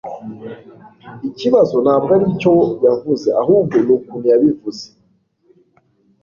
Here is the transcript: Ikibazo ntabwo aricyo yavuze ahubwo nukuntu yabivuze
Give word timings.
Ikibazo 1.29 1.75
ntabwo 1.85 2.09
aricyo 2.17 2.53
yavuze 2.85 3.27
ahubwo 3.41 3.75
nukuntu 3.85 4.25
yabivuze 4.31 4.85